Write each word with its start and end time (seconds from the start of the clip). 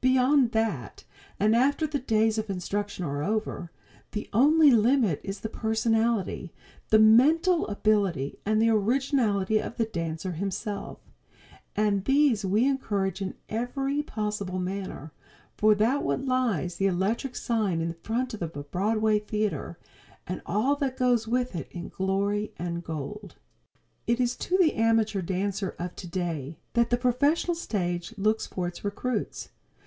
Beyond 0.00 0.52
that, 0.52 1.04
and 1.40 1.56
after 1.56 1.86
the 1.86 1.98
days 1.98 2.36
of 2.36 2.50
instruction 2.50 3.06
are 3.06 3.22
over, 3.24 3.70
the 4.12 4.28
only 4.34 4.70
limit 4.70 5.18
is 5.24 5.40
the 5.40 5.48
personality, 5.48 6.52
the 6.90 6.98
mental 6.98 7.66
ability 7.68 8.38
and 8.44 8.60
the 8.60 8.68
originality 8.68 9.58
of 9.58 9.78
the 9.78 9.86
dancer 9.86 10.32
himself, 10.32 10.98
and 11.74 12.04
these 12.04 12.44
we 12.44 12.66
encourage 12.68 13.22
in 13.22 13.32
every 13.48 14.02
possible 14.02 14.58
manner, 14.58 15.10
for 15.56 15.74
that 15.74 16.02
way 16.04 16.16
lies 16.18 16.74
the 16.76 16.86
electric 16.86 17.34
sign 17.34 17.80
in 17.80 17.94
front 17.94 18.34
of 18.34 18.42
a 18.42 18.48
Broadway 18.48 19.18
Theatre, 19.18 19.78
and 20.26 20.42
all 20.44 20.76
that 20.76 20.98
goes 20.98 21.26
with 21.26 21.56
it 21.56 21.66
in 21.70 21.88
glory 21.88 22.52
and 22.58 22.84
gold. 22.84 23.36
It 24.06 24.20
is 24.20 24.36
to 24.36 24.58
the 24.58 24.74
amateur 24.74 25.22
dancer 25.22 25.74
of 25.78 25.96
today 25.96 26.58
that 26.74 26.90
the 26.90 26.98
professional 26.98 27.54
stage 27.54 28.14
looks 28.18 28.46
for 28.46 28.68
its 28.68 28.84
recruits. 28.84 29.48